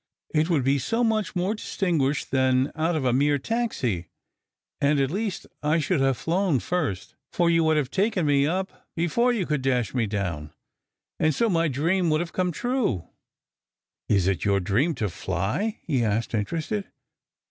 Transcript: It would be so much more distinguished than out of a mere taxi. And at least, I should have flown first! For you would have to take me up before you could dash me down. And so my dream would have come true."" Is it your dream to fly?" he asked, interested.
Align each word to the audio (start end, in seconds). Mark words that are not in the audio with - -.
It 0.33 0.49
would 0.49 0.63
be 0.63 0.79
so 0.79 1.03
much 1.03 1.35
more 1.35 1.53
distinguished 1.53 2.31
than 2.31 2.71
out 2.75 2.95
of 2.95 3.05
a 3.05 3.13
mere 3.13 3.37
taxi. 3.37 4.07
And 4.79 4.99
at 4.99 5.11
least, 5.11 5.45
I 5.61 5.77
should 5.77 6.01
have 6.01 6.17
flown 6.17 6.57
first! 6.59 7.13
For 7.31 7.51
you 7.51 7.63
would 7.65 7.77
have 7.77 7.91
to 7.91 8.01
take 8.09 8.15
me 8.25 8.47
up 8.47 8.73
before 8.95 9.31
you 9.31 9.45
could 9.45 9.61
dash 9.61 9.93
me 9.93 10.07
down. 10.07 10.53
And 11.19 11.35
so 11.35 11.49
my 11.49 11.67
dream 11.67 12.09
would 12.09 12.19
have 12.19 12.33
come 12.33 12.51
true."" 12.51 13.09
Is 14.09 14.25
it 14.27 14.43
your 14.43 14.59
dream 14.59 14.95
to 14.95 15.07
fly?" 15.07 15.77
he 15.85 16.03
asked, 16.03 16.33
interested. 16.33 16.85